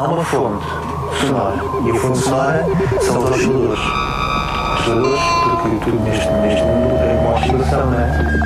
[0.00, 0.64] há uma fonte
[1.20, 1.56] sonora.
[1.84, 2.64] E a fonte sonora
[3.02, 3.80] são os osciladores.
[4.78, 5.20] Osciladores,
[5.60, 8.40] porque tudo neste, neste mundo é uma oscilação, não é?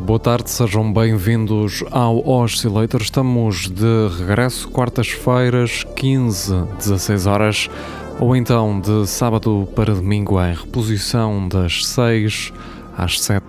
[0.00, 3.02] Boa tarde, sejam bem-vindos ao Oscillator.
[3.02, 7.70] Estamos de regresso quartas-feiras, 15, 16 horas,
[8.18, 12.52] ou então de sábado para domingo em reposição das 6
[12.96, 13.44] às 7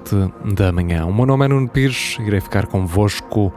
[0.54, 1.06] da manhã.
[1.06, 3.52] O meu nome é Nuno Pires, irei ficar convosco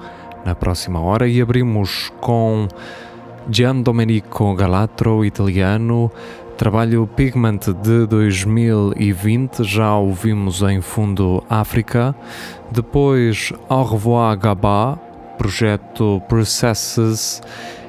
[0.45, 2.69] na próxima hora e abrimos com
[3.51, 6.11] Gian Domenico Galatro, italiano,
[6.57, 12.15] trabalho Pigment de 2020, já ouvimos em fundo África.
[12.71, 14.97] Depois Au revoir Gabá,
[15.37, 17.43] projeto Processes,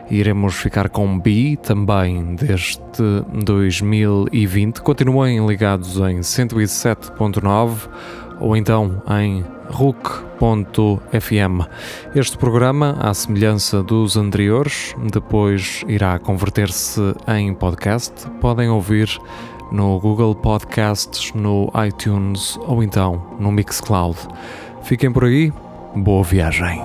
[0.10, 3.04] iremos ficar com B também deste
[3.46, 4.82] 2020.
[4.82, 7.90] Continuem ligados em 107.9
[8.40, 11.62] ou então em RUC.fm.
[12.16, 18.14] Este programa, à semelhança dos anteriores, depois irá converter-se em podcast.
[18.40, 19.10] Podem ouvir
[19.72, 24.18] no Google Podcasts, no iTunes ou então no Mixcloud.
[24.84, 25.52] Fiquem por aí,
[25.96, 26.82] boa viagem.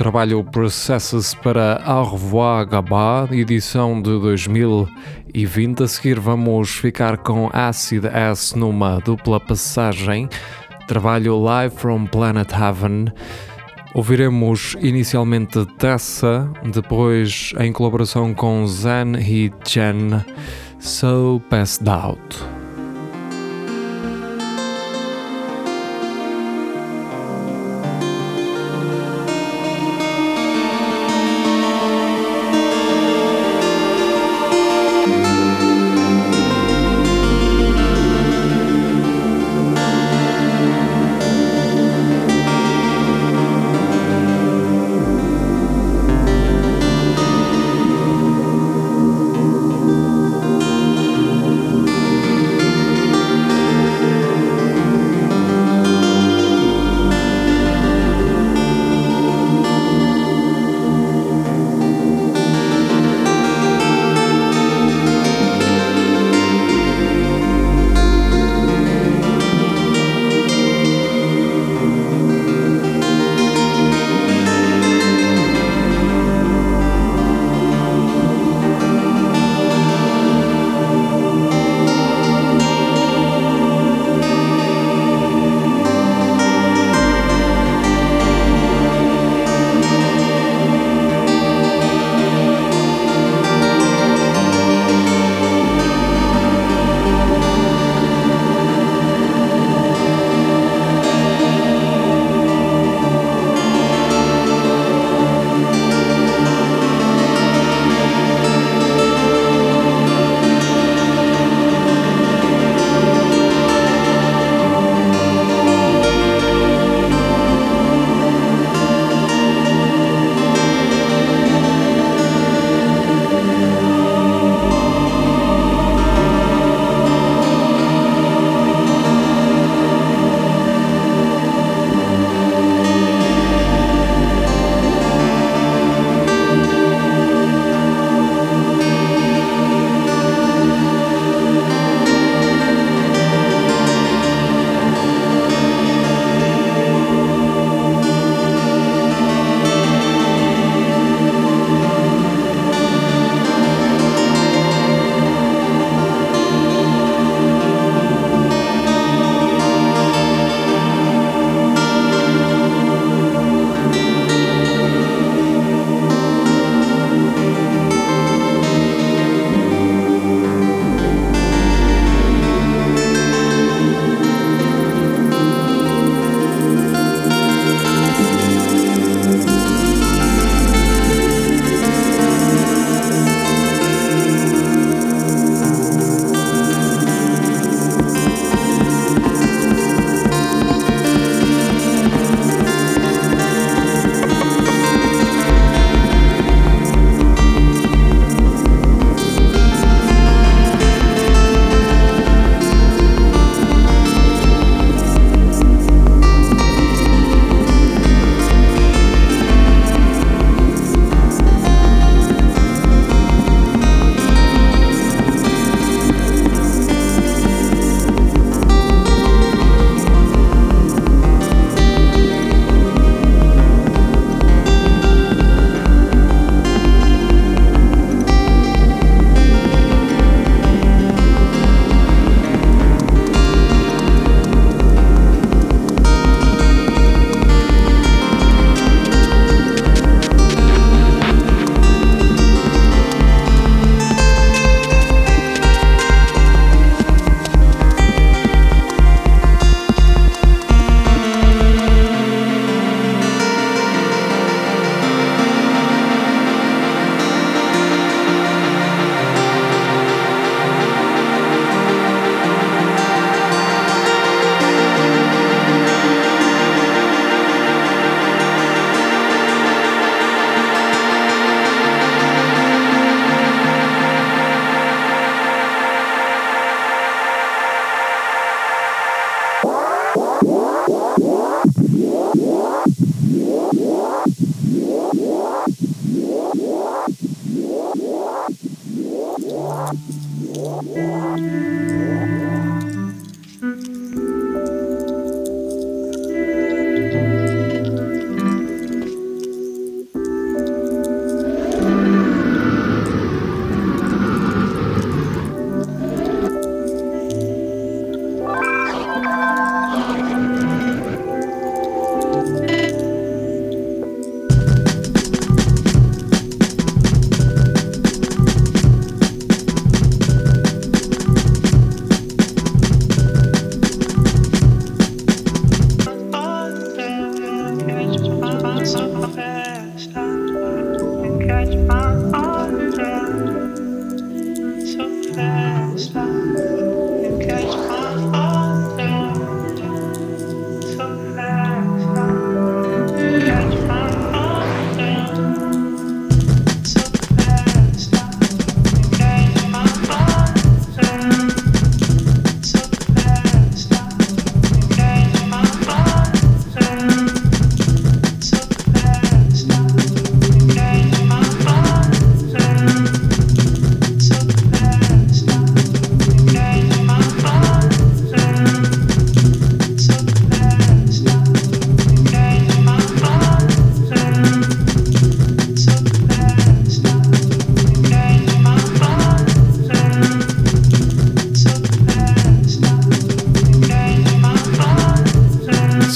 [0.00, 5.82] Trabalho Processes para Au revoir Gabá, edição de 2020.
[5.82, 10.26] A seguir vamos ficar com Acid S numa dupla passagem,
[10.88, 13.12] trabalho Live from Planet Heaven.
[13.92, 20.24] Ouviremos inicialmente Tessa, depois em colaboração com Zen e Jen,
[20.78, 22.49] So Passed Out.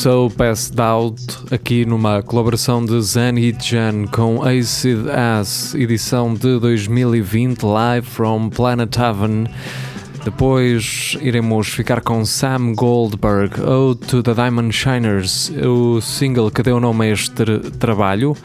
[0.04, 1.18] So Passed Out,
[1.50, 8.50] aqui numa colaboração de Zen Hit Jan com Acid Ass, edição de 2020, live from
[8.50, 9.46] Planet Heaven.
[10.22, 16.78] Depois iremos ficar com Sam Goldberg, Ode to the Diamond Shiners, o single que deu
[16.78, 18.36] nome a este trabalho.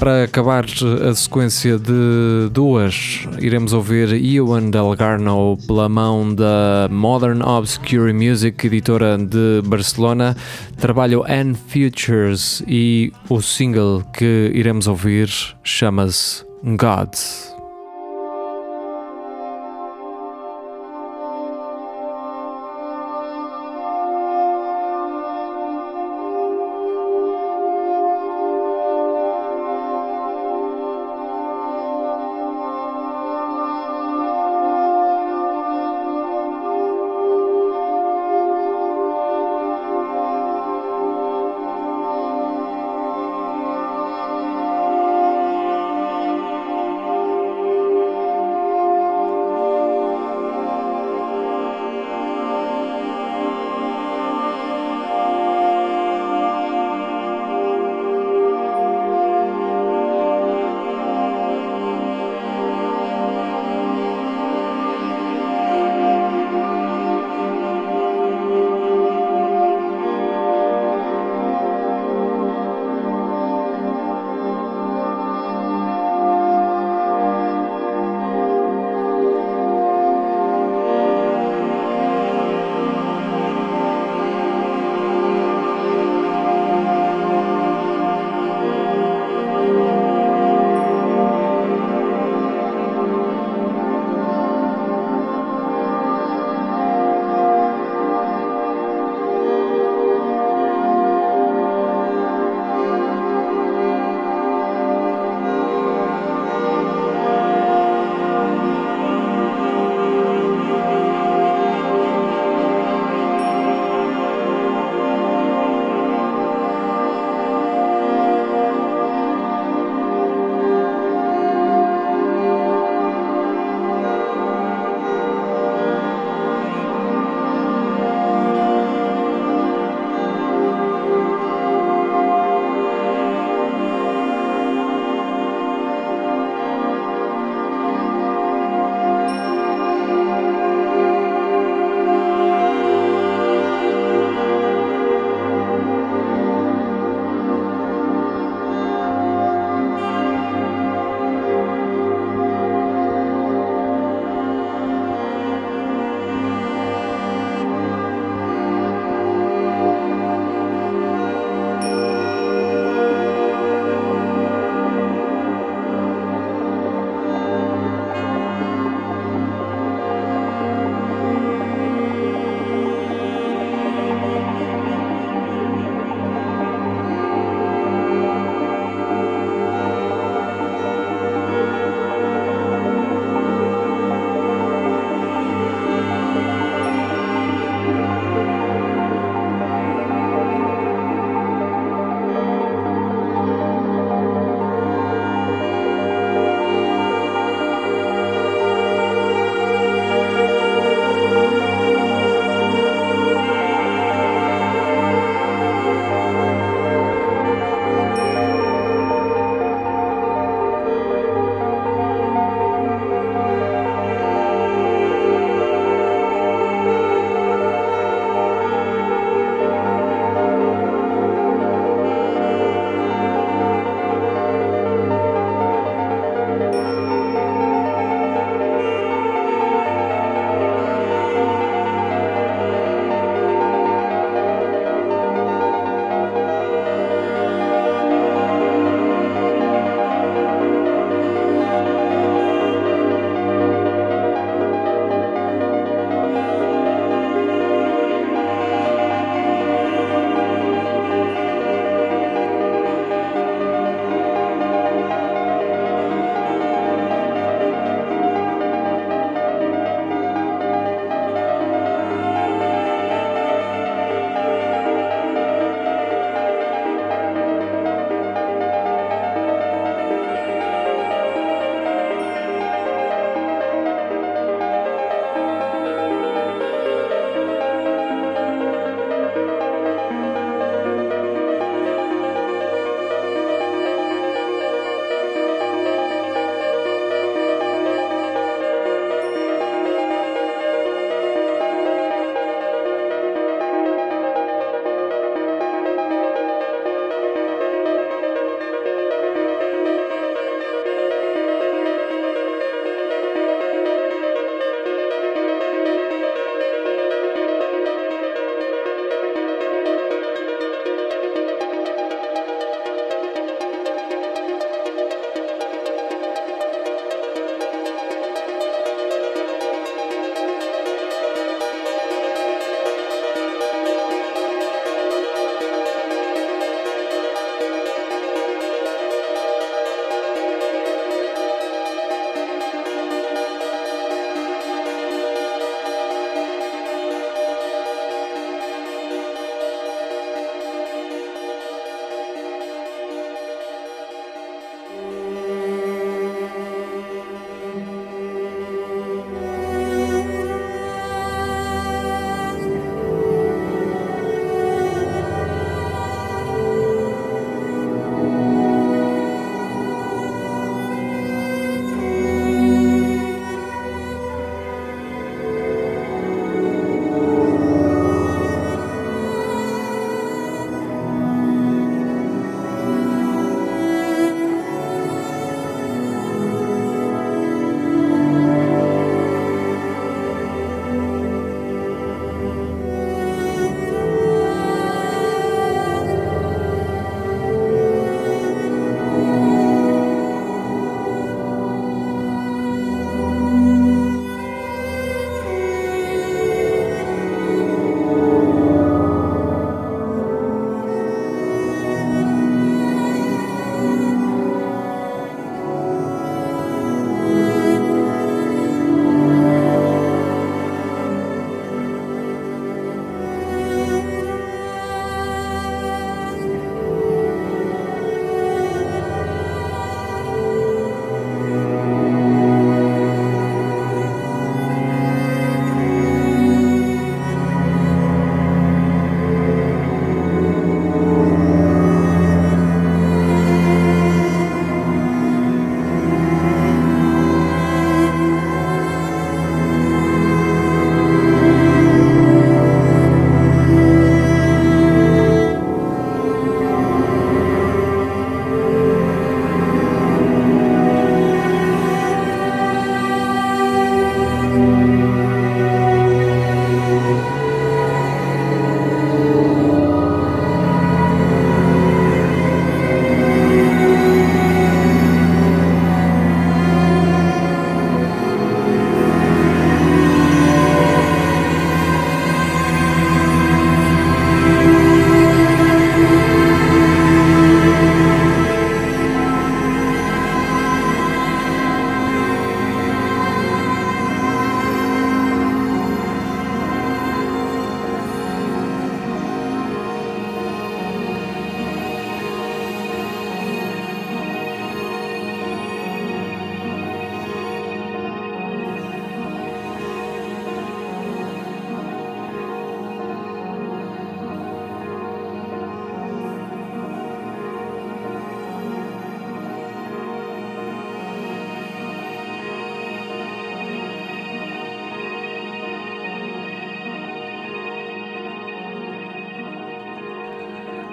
[0.00, 8.10] Para acabar a sequência de duas, iremos ouvir Ewan Delgarno pela mão da Modern Obscure
[8.10, 10.34] Music, editora de Barcelona,
[10.78, 15.28] trabalho N Futures e o single que iremos ouvir
[15.62, 17.49] chama-se Gods.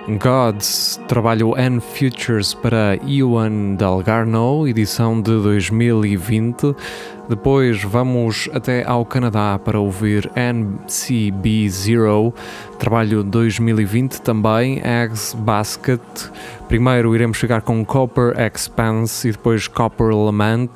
[0.08, 6.74] Gods, trabalho N Futures para Iwan Dalgarno, edição de 2020.
[7.28, 12.34] Depois vamos até ao Canadá para ouvir NCB Zero,
[12.80, 16.00] trabalho 2020 também, Eggs Basket.
[16.70, 20.70] Primeiro iremos chegar com Copper Expanse e depois Copper Lament,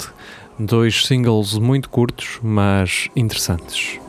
[0.60, 4.01] dois singles muito curtos, mas interessantes.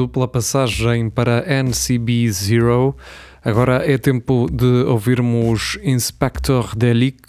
[0.00, 2.96] Dupla passagem para NCB Zero,
[3.44, 7.20] agora é tempo de ouvirmos Inspector Delic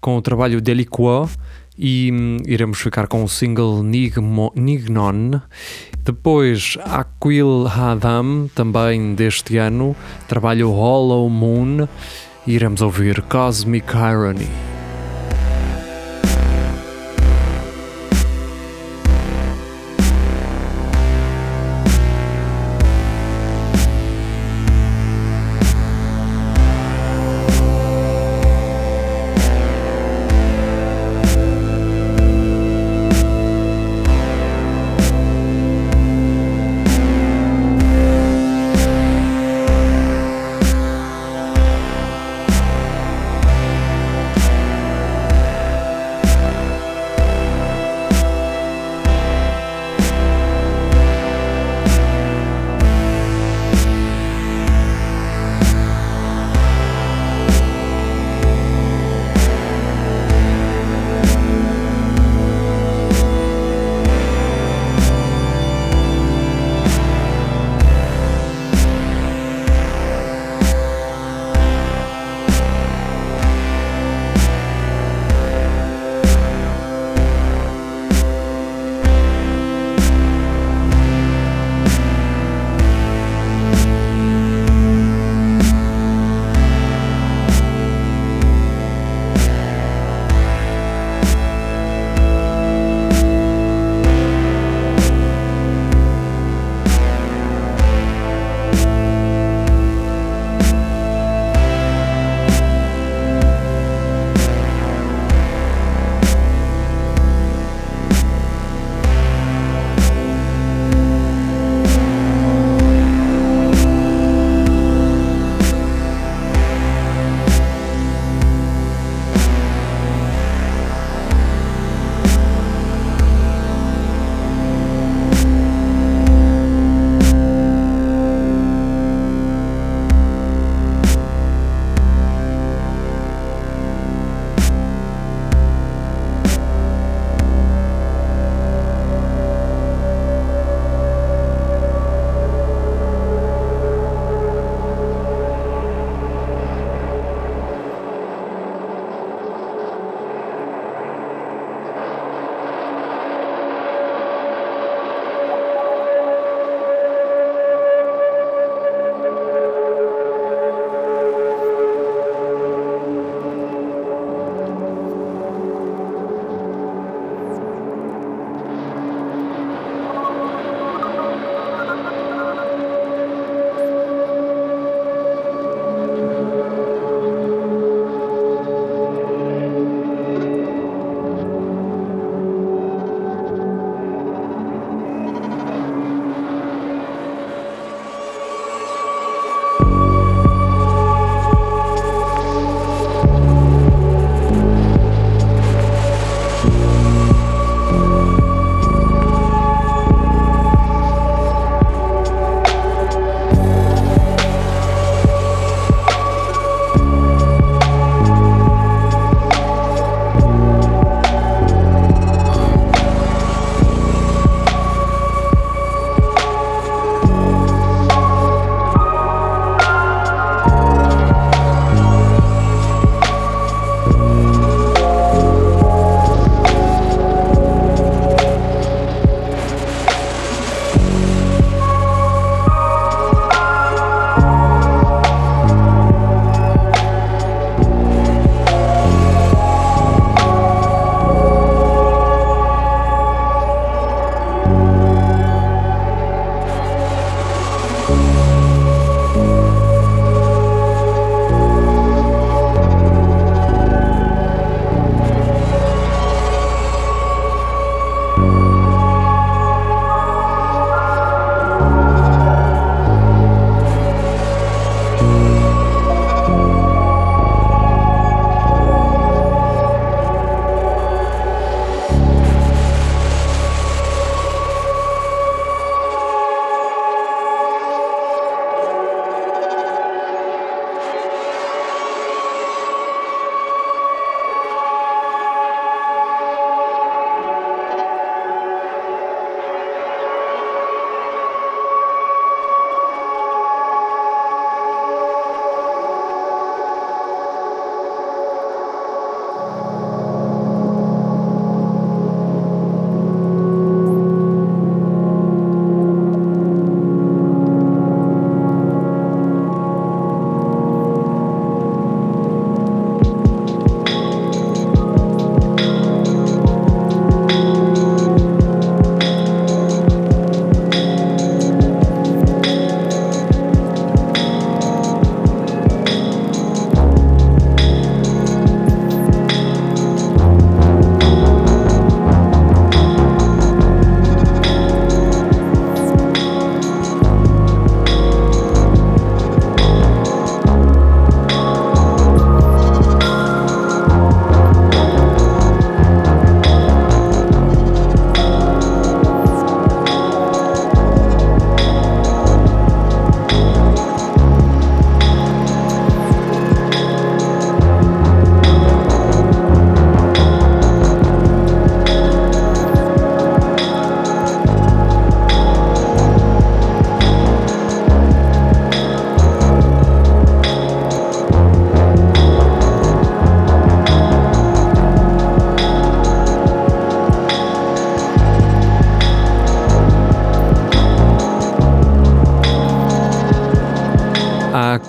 [0.00, 1.28] com o trabalho Deliquo
[1.76, 5.38] e hum, iremos ficar com o single Nigmo, Nignon.
[6.02, 9.94] Depois Aquil Hadam, também deste ano,
[10.26, 11.86] trabalho Hollow Moon.
[12.46, 14.77] E iremos ouvir Cosmic Irony.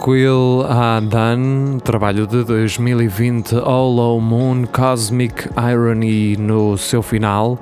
[0.10, 1.00] Will A.
[1.00, 7.60] Dunn, trabalho de 2020, Hollow Moon Cosmic Irony no seu final.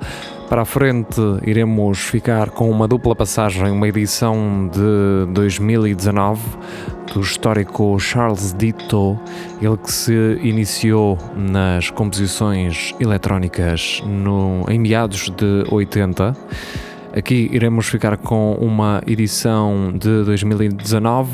[0.48, 6.40] Para a frente iremos ficar com uma dupla passagem, uma edição de 2019
[7.12, 9.20] do histórico Charles Ditto,
[9.60, 16.34] ele que se iniciou nas composições eletrónicas no, em meados de 80.
[17.16, 21.30] Aqui iremos ficar com uma edição de 2019,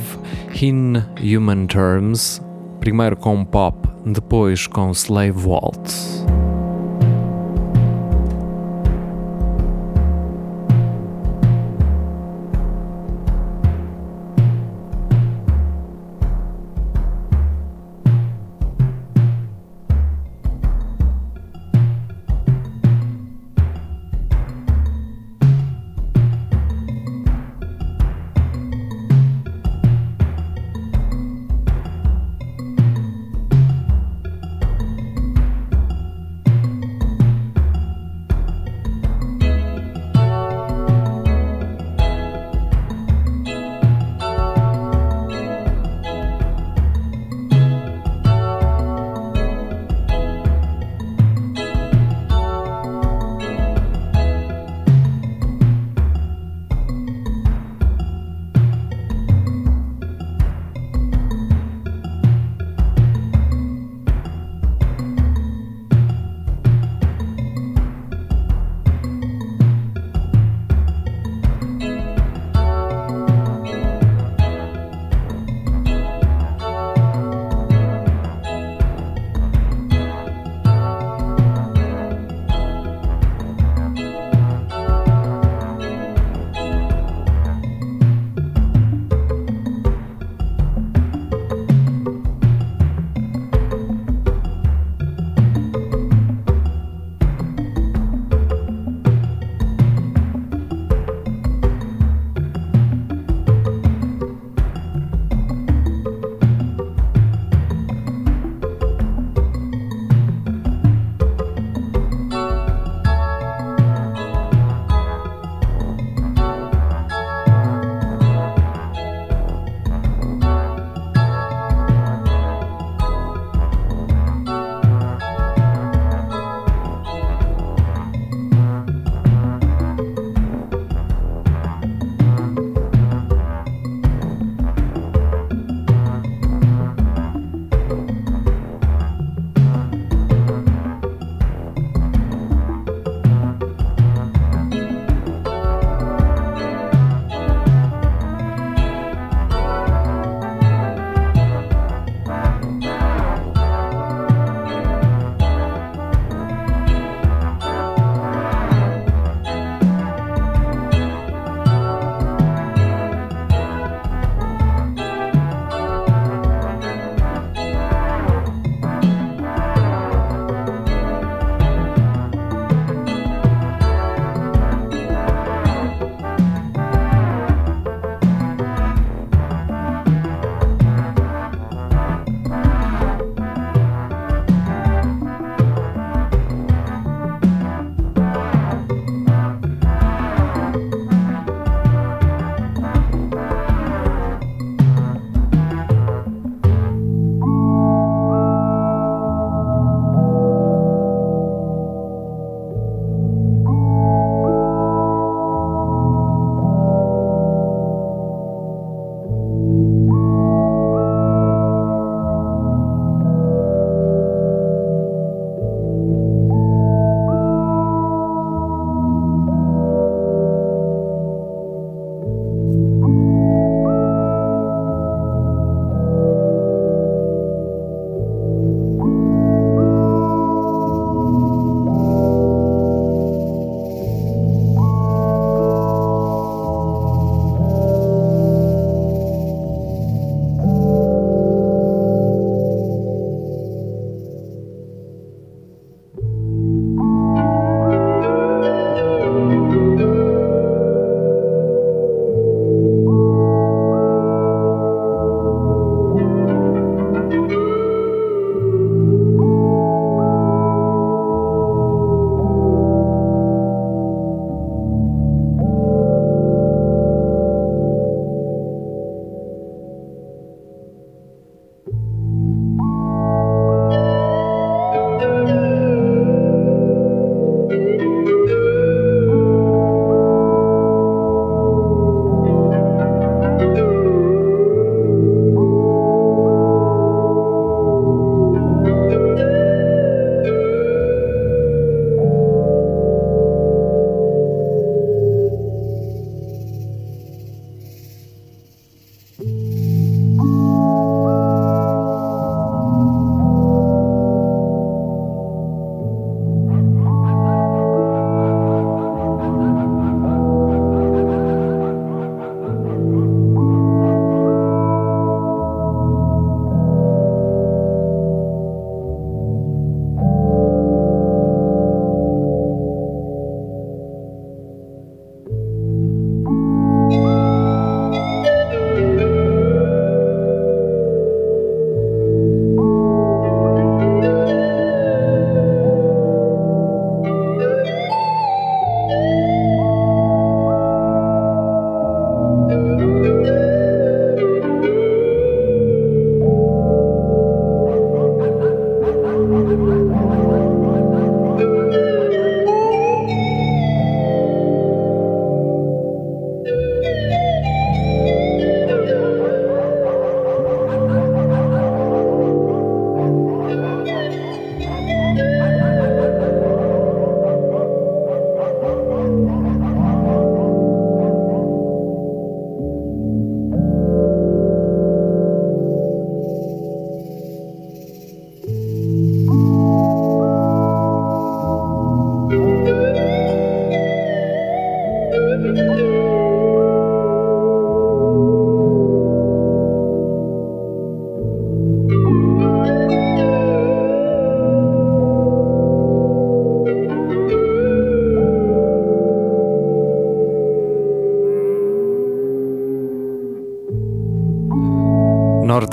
[0.62, 2.40] In Human Terms,
[2.80, 6.24] primeiro com pop, depois com Slave Waltz.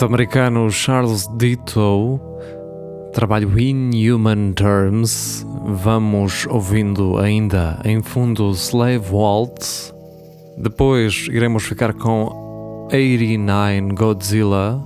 [0.02, 2.20] Norte-americano Charles Ditto,
[3.14, 5.46] trabalho In Human Terms.
[5.64, 9.94] Vamos ouvindo ainda em fundo Slave Waltz.
[10.58, 14.82] Depois iremos ficar com 89 Godzilla,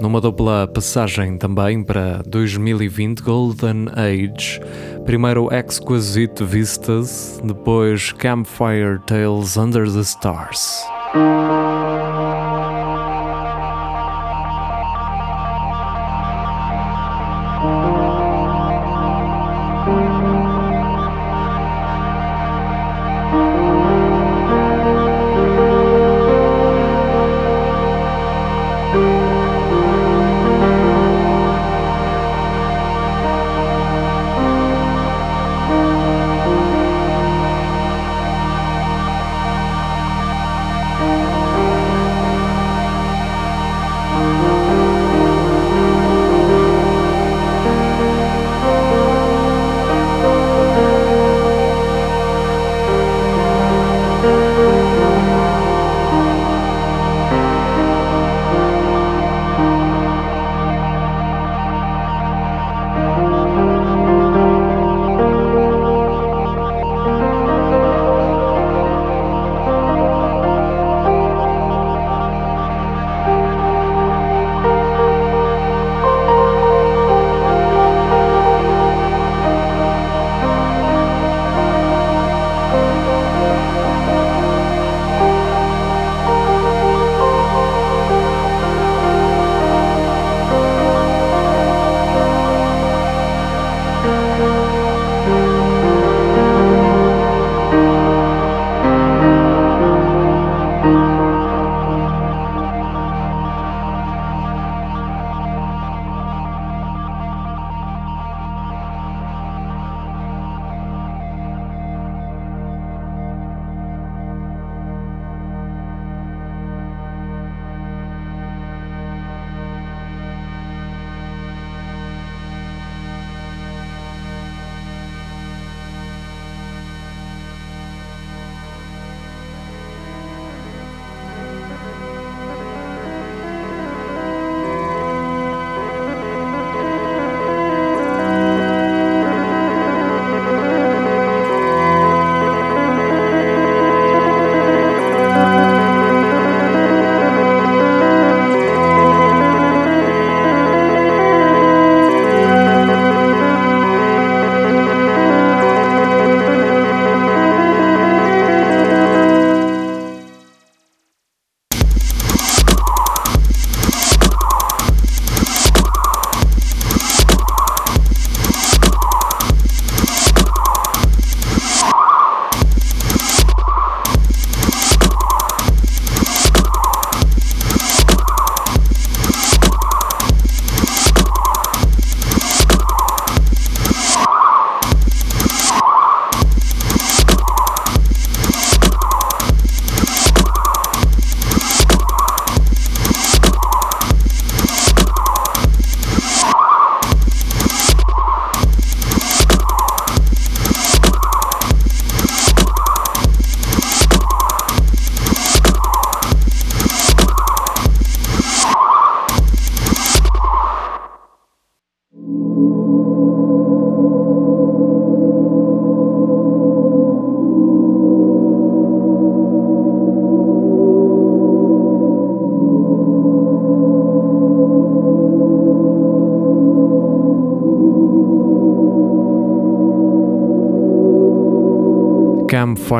[0.00, 4.60] numa dupla passagem também para 2020 Golden Age.
[5.04, 10.80] Primeiro Exquisite Vistas, depois Campfire Tales Under the Stars.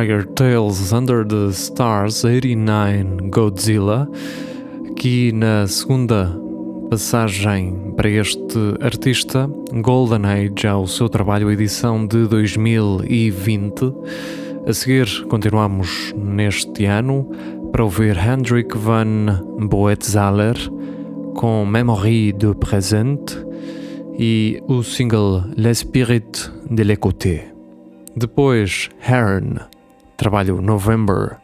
[0.00, 4.08] Campfire Tales Under the Stars 89 Godzilla,
[4.90, 6.40] aqui na segunda
[6.88, 9.46] passagem para este artista,
[9.82, 13.92] Golden Age, ao seu trabalho, edição de 2020.
[14.66, 17.28] A seguir, continuamos neste ano
[17.70, 20.56] para ouvir Hendrik van Boetzaler
[21.34, 23.36] com Memory de Present
[24.18, 27.52] e o single L'Esprit de l'Écouter.
[28.16, 29.69] Depois, Heron,
[30.20, 31.40] trabalho November.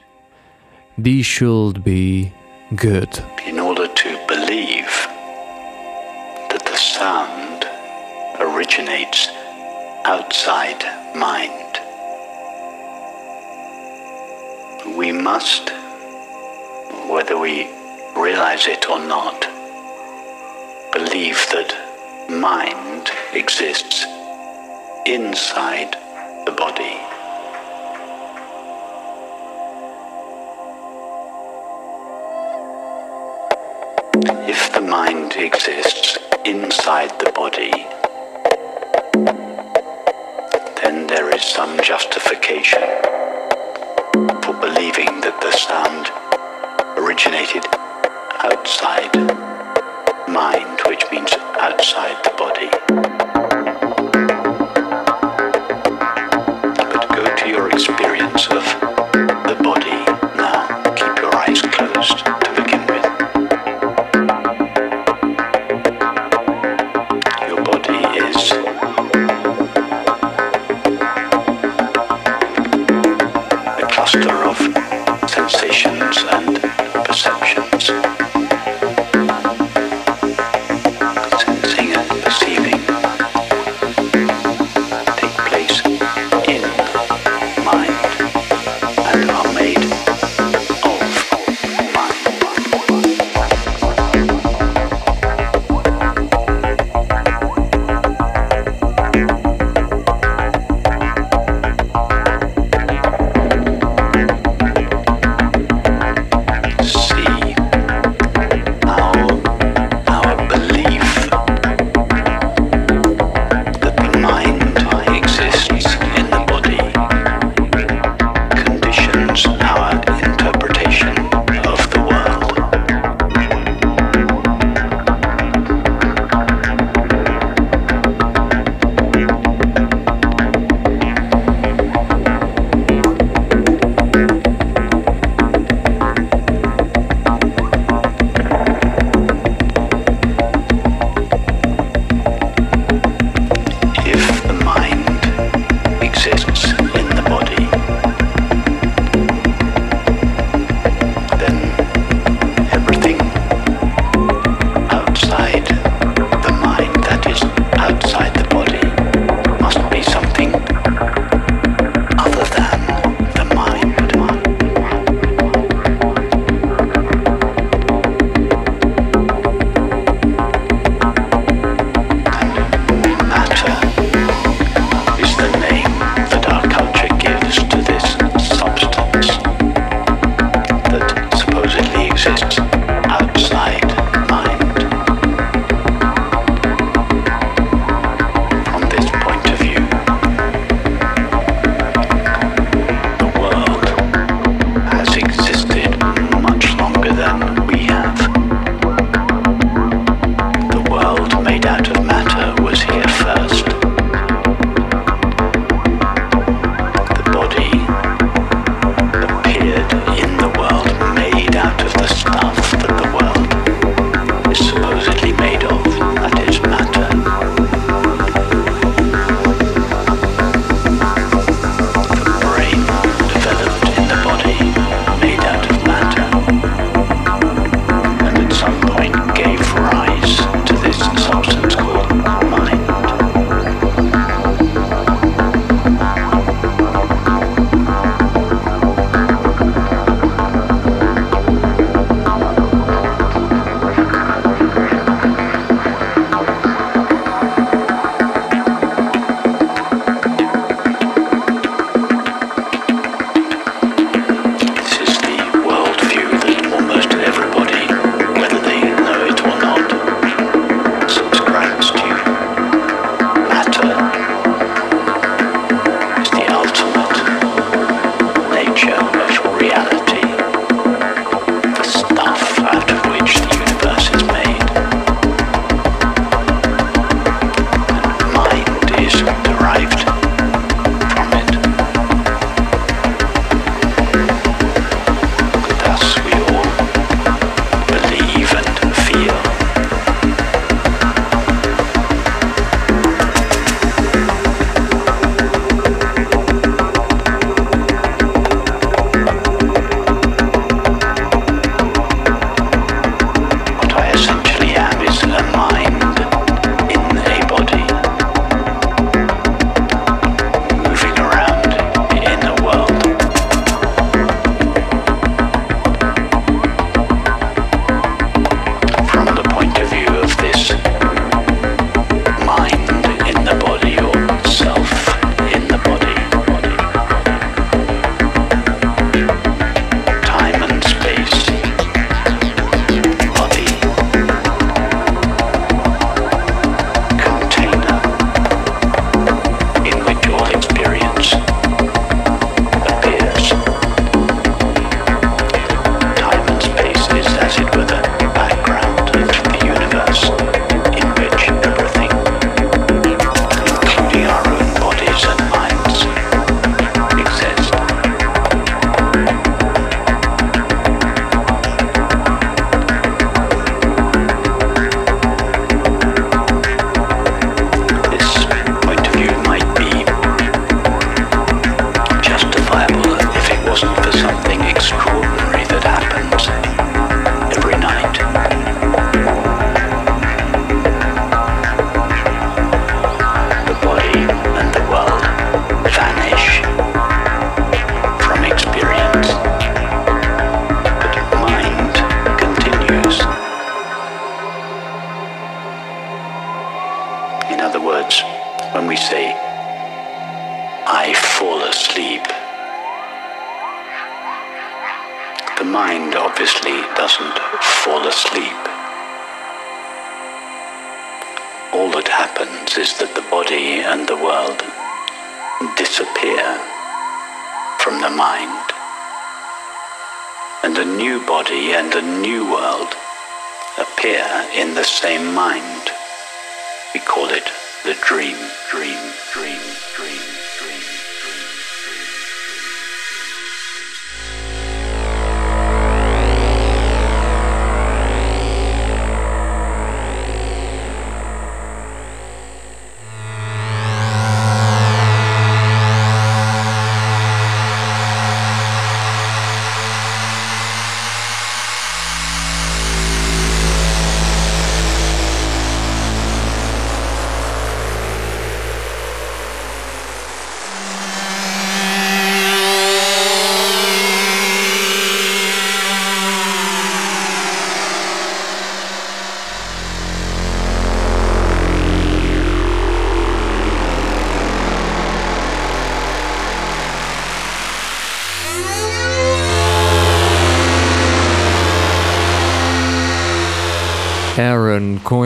[0.99, 2.33] These should be
[2.75, 3.09] good.
[3.47, 4.93] In order to believe
[6.51, 7.65] that the sound
[8.39, 9.29] originates
[10.05, 10.85] outside
[11.17, 11.73] mind,
[14.99, 15.71] we must,
[17.09, 17.69] whether we
[18.15, 19.41] realize it or not,
[20.93, 21.73] believe that
[22.29, 24.05] mind exists
[25.07, 25.97] inside
[26.45, 27.16] the body.
[35.37, 37.71] The exists inside the body,
[40.81, 42.81] then there is some justification
[44.43, 46.11] for believing that the sound
[46.97, 47.65] originated
[48.45, 49.15] outside
[50.29, 52.71] mind, which means outside the body.
[56.93, 58.86] But go to your experience of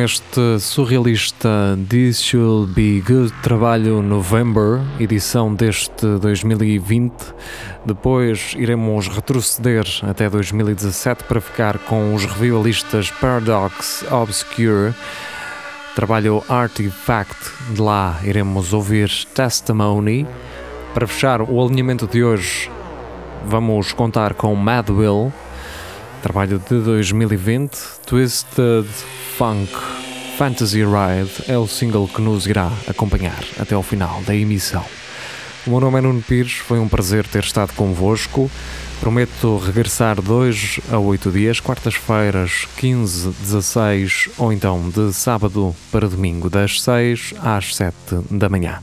[0.01, 7.13] com este surrealista This Should Be Good trabalho November, edição deste 2020.
[7.85, 14.95] Depois iremos retroceder até 2017 para ficar com os revivalistas Paradox Obscure.
[15.95, 17.37] Trabalho Artifact,
[17.75, 20.27] de lá iremos ouvir Testimony.
[20.95, 22.71] Para fechar o alinhamento de hoje,
[23.45, 25.31] vamos contar com Mad Will
[26.21, 28.87] trabalho de 2020, Twisted
[29.37, 29.73] Funk
[30.37, 34.85] Fantasy Ride é o single que nos irá acompanhar até ao final da emissão.
[35.67, 38.51] O meu nome é Nuno Pires, foi um prazer ter estado convosco.
[39.01, 46.51] Prometo regressar 2 a 8 dias, quartas-feiras 15, 16 ou então de sábado para domingo,
[46.51, 47.95] das 6 às 7
[48.31, 48.79] da manhã.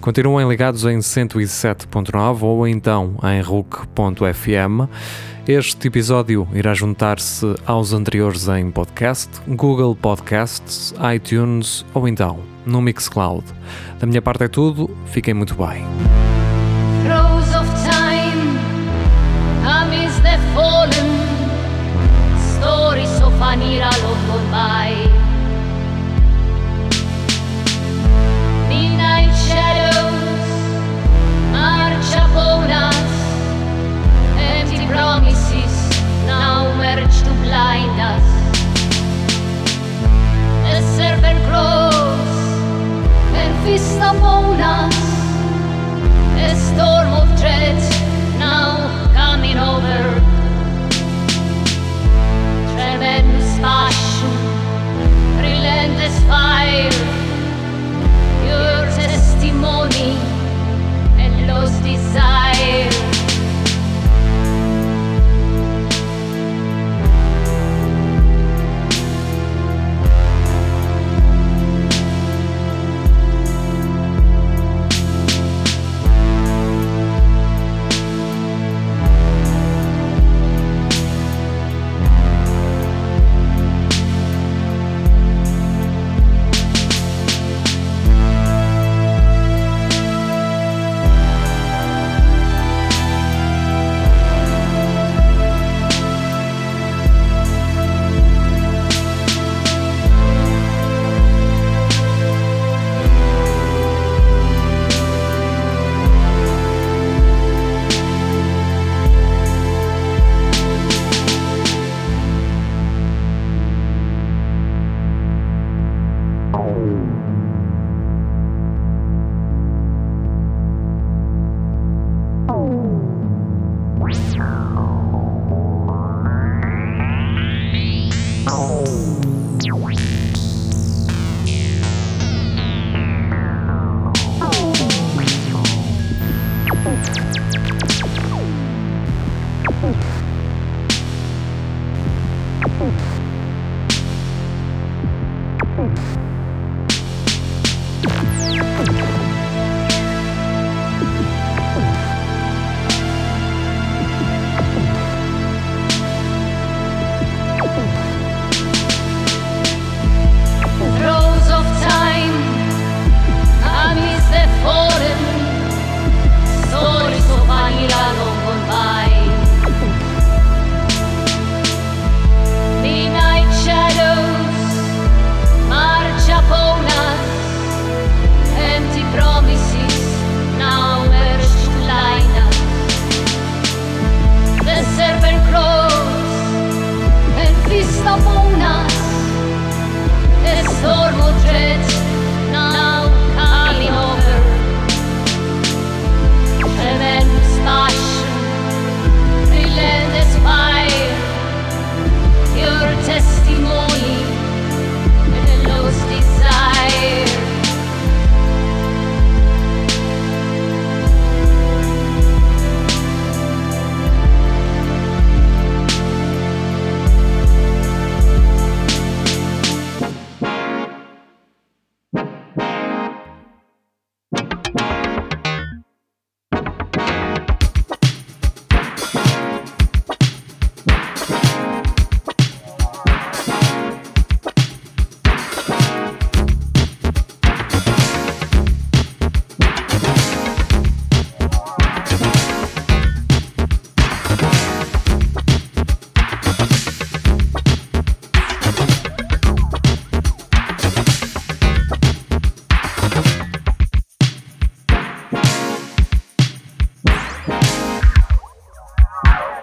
[0.00, 4.90] Continuem ligados em 107.9 ou então em RUC.fm.
[5.46, 13.44] Este episódio irá juntar-se aos anteriores em podcast, Google Podcasts, iTunes ou então no Mixcloud.
[14.00, 15.84] Da minha parte é tudo, fiquem muito bem.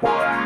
[0.01, 0.36] Bye.